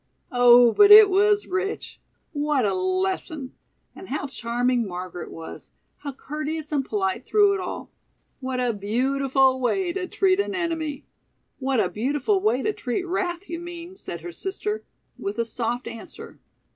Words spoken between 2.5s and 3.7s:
a lesson!